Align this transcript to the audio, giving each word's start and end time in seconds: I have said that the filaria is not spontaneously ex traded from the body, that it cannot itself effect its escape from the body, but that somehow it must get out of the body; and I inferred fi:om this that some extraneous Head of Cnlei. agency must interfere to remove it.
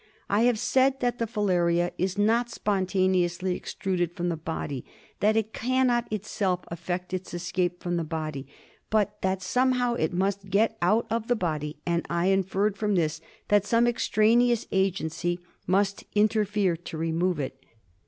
I 0.31 0.41
have 0.45 0.57
said 0.57 0.99
that 1.01 1.19
the 1.19 1.27
filaria 1.27 1.91
is 1.99 2.17
not 2.17 2.49
spontaneously 2.49 3.55
ex 3.55 3.75
traded 3.75 4.13
from 4.15 4.29
the 4.29 4.35
body, 4.35 4.83
that 5.19 5.37
it 5.37 5.53
cannot 5.53 6.11
itself 6.11 6.61
effect 6.69 7.13
its 7.13 7.35
escape 7.35 7.83
from 7.83 7.97
the 7.97 8.03
body, 8.03 8.47
but 8.89 9.21
that 9.21 9.43
somehow 9.43 9.93
it 9.93 10.11
must 10.11 10.49
get 10.49 10.75
out 10.81 11.05
of 11.11 11.27
the 11.27 11.35
body; 11.35 11.77
and 11.85 12.03
I 12.09 12.29
inferred 12.31 12.79
fi:om 12.79 12.95
this 12.95 13.21
that 13.49 13.63
some 13.63 13.85
extraneous 13.85 14.61
Head 14.61 14.65
of 14.65 14.71
Cnlei. 14.79 14.85
agency 14.85 15.39
must 15.67 16.05
interfere 16.15 16.75
to 16.77 16.97
remove 16.97 17.39
it. 17.39 17.63